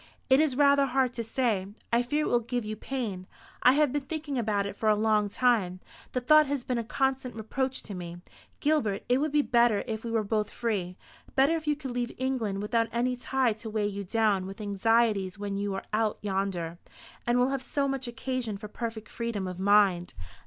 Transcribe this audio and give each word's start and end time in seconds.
"It 0.31 0.39
is 0.39 0.55
rather 0.55 0.87
hard 0.87 1.13
to 1.13 1.23
say. 1.23 1.67
I 1.93 2.01
fear 2.01 2.25
it 2.25 2.29
will 2.29 2.39
give 2.39 2.65
you 2.65 2.75
pain. 2.75 3.27
I 3.61 3.73
have 3.73 3.93
been 3.93 4.01
thinking 4.01 4.35
about 4.35 4.65
it 4.65 4.75
for 4.75 4.89
a 4.89 4.95
long 4.95 5.29
time. 5.29 5.79
The 6.13 6.19
thought 6.19 6.47
has 6.47 6.63
been 6.63 6.79
a 6.79 6.83
constant 6.83 7.35
reproach 7.35 7.83
to 7.83 7.93
me. 7.93 8.17
Gilbert, 8.61 9.03
it 9.07 9.19
would 9.19 9.31
be 9.31 9.43
better 9.43 9.83
if 9.85 10.03
we 10.03 10.09
were 10.09 10.23
both 10.23 10.49
free; 10.49 10.97
better 11.35 11.55
if 11.55 11.67
you 11.67 11.75
could 11.75 11.91
leave 11.91 12.11
England 12.17 12.63
without 12.63 12.87
any 12.91 13.15
tie 13.15 13.53
to 13.53 13.69
weigh 13.69 13.85
you 13.85 14.03
down 14.03 14.47
with 14.47 14.59
anxieties 14.59 15.37
when 15.37 15.55
you 15.55 15.75
are 15.75 15.83
out 15.93 16.17
yonder, 16.23 16.79
and 17.27 17.37
will 17.37 17.49
have 17.49 17.61
so 17.61 17.87
much 17.87 18.07
occasion 18.07 18.57
for 18.57 18.67
perfect 18.67 19.07
freedom 19.07 19.45
of 19.45 19.59
mind." 19.59 20.15